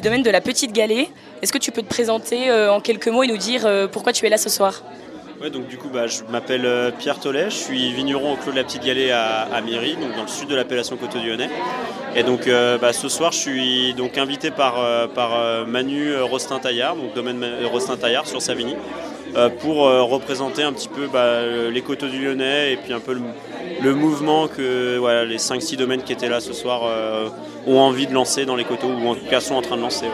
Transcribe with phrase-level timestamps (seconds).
[0.00, 1.08] domaine de la Petite Galée.
[1.42, 4.28] Est-ce que tu peux te présenter en quelques mots et nous dire pourquoi tu es
[4.28, 4.82] là ce soir?
[5.40, 8.56] Ouais, donc du coup, bah, je m'appelle Pierre Tollet, je suis vigneron au Clos de
[8.56, 11.50] la Petite Galée à, à Miry, donc dans le sud de l'appellation Côte-du-Lyonnais.
[12.16, 12.48] Et donc
[12.80, 18.40] bah, ce soir, je suis donc invité par, par Manu Rostin-Taillard, donc domaine Rostin-Taillard sur
[18.40, 18.76] Savigny.
[19.36, 23.00] Euh, pour euh, représenter un petit peu bah, les coteaux du Lyonnais et puis un
[23.00, 23.20] peu le,
[23.92, 27.28] mouvement que voilà, les 5-6 domaines qui étaient là ce soir euh,
[27.66, 29.82] ont envie de lancer dans les coteaux ou en tout cas sont en train de
[29.82, 30.06] lancer.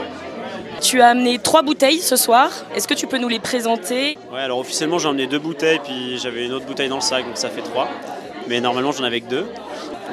[0.81, 2.51] Tu as amené trois bouteilles ce soir.
[2.75, 4.17] Est-ce que tu peux nous les présenter?
[4.33, 7.25] Ouais, alors officiellement j'ai emmené deux bouteilles, puis j'avais une autre bouteille dans le sac,
[7.27, 7.89] donc ça fait trois.
[8.49, 9.47] Mais normalement j'en avais que deux.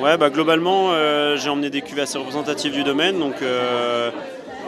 [0.01, 0.91] Ouais, bah globalement
[1.35, 3.35] j'ai emmené des cuvées assez représentatives du domaine, donc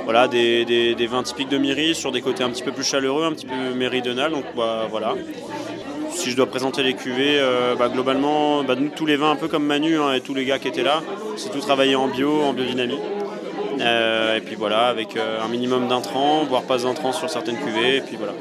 [0.03, 3.31] voilà, des, vins typiques de Myri sur des côtés un petit peu plus chaleureux, un
[3.31, 4.31] petit peu méridional.
[4.31, 5.15] Donc bah, voilà.
[6.11, 9.35] Si je dois présenter les cuvées, euh, bah, globalement, bah, nous, tous les vins, un
[9.35, 11.01] peu comme Manu hein, et tous les gars qui étaient là,
[11.37, 12.99] c'est tout travaillé en bio, en biodynamie.
[13.79, 17.97] Euh, et puis voilà, avec euh, un minimum d'intrants, voire pas d'intrants sur certaines cuvées.
[17.97, 18.33] Et puis voilà.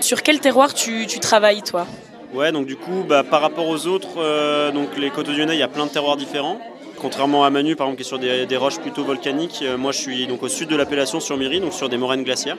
[0.00, 1.86] Sur quel terroir tu, travailles, toi?
[2.34, 5.68] Ouais, donc du coup, par rapport aux autres, donc les côtes du il y a
[5.68, 6.60] plein de terroirs différents.
[7.00, 9.98] Contrairement à Manu, par exemple, qui est sur des, roches plutôt volcaniques, euh, moi je
[9.98, 12.58] suis donc au sud de l'appellation sur Myri, donc sur des moraines glaciaires.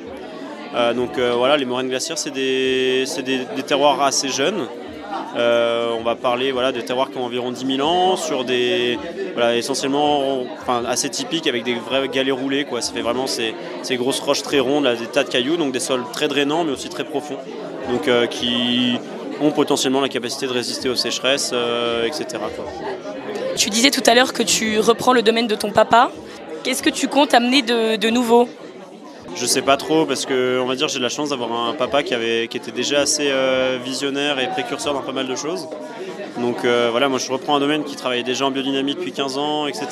[0.74, 3.06] Euh, donc euh, voilà, les moraines glaciaires, c'est des,
[3.68, 4.68] terroirs assez jeunes.
[5.36, 8.98] on va parler voilà, de terroirs qui ont environ 10 000 ans, sur des
[9.34, 12.66] voilà, essentiellement enfin, assez typiques avec des vrais galets roulés.
[12.66, 12.82] Quoi.
[12.82, 13.54] Ça fait vraiment ces,
[13.92, 16.90] grosses roches très rondes, des tas de cailloux, donc des sols très drainants mais aussi
[16.90, 17.38] très profonds,
[17.92, 18.98] donc qui
[19.40, 21.54] ont potentiellement la capacité de résister aux sécheresses,
[22.08, 22.40] etc.
[23.56, 26.12] Tu disais tout à l'heure que tu reprends le domaine de ton papa.
[26.64, 28.48] Qu'est-ce que tu comptes amener de, nouveau?
[29.36, 32.04] Je sais pas trop parce que on va dire j'ai la chance d'avoir un papa
[32.04, 35.70] qui, avait, qui était déjà assez euh, visionnaire et précurseur dans pas mal de choses.
[36.38, 39.38] Donc euh, voilà, moi je reprends un domaine qui travaillait déjà en biodynamie depuis 15
[39.38, 39.88] ans, etc.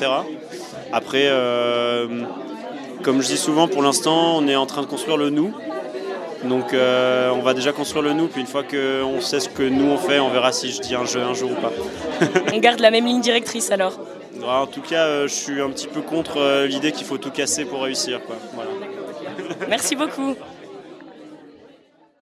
[0.91, 2.07] Après, euh,
[3.03, 5.53] comme je dis souvent, pour l'instant, on est en train de construire le nous.
[6.43, 9.63] Donc euh, on va déjà construire le nous, puis une fois qu'on sait ce que
[9.63, 11.71] nous on fait, on verra si je dis un jeu un jour ou pas.
[12.53, 13.99] on garde la même ligne directrice alors
[14.45, 17.31] En tout cas, euh, je suis un petit peu contre euh, l'idée qu'il faut tout
[17.31, 18.21] casser pour réussir.
[19.67, 20.35] Merci beaucoup.